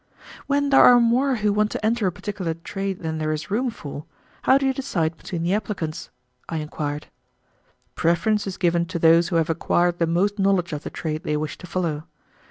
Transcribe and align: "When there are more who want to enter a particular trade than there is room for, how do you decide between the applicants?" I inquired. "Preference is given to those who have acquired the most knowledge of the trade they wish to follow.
"When 0.47 0.69
there 0.69 0.81
are 0.83 0.99
more 0.99 1.35
who 1.35 1.53
want 1.53 1.69
to 1.73 1.85
enter 1.85 2.07
a 2.07 2.11
particular 2.11 2.55
trade 2.55 3.01
than 3.01 3.19
there 3.19 3.31
is 3.31 3.51
room 3.51 3.69
for, 3.69 4.05
how 4.41 4.57
do 4.57 4.65
you 4.65 4.73
decide 4.73 5.15
between 5.15 5.43
the 5.43 5.53
applicants?" 5.53 6.09
I 6.49 6.57
inquired. 6.57 7.05
"Preference 7.93 8.47
is 8.47 8.57
given 8.57 8.87
to 8.87 8.97
those 8.97 9.27
who 9.27 9.35
have 9.35 9.51
acquired 9.51 9.99
the 9.99 10.07
most 10.07 10.39
knowledge 10.39 10.73
of 10.73 10.81
the 10.81 10.89
trade 10.89 11.21
they 11.21 11.37
wish 11.37 11.55
to 11.59 11.67
follow. 11.67 12.07